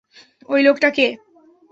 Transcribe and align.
ঐ 0.49 0.55
লোকটা 0.61 0.89
কে? 0.89 1.07